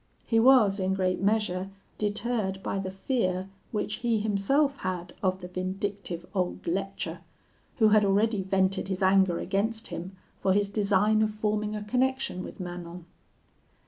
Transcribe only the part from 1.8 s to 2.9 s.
deterred by the